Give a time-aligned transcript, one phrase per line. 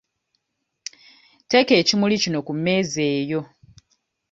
[1.49, 3.41] Teeka ekimuli kino ku mmeeza eyo.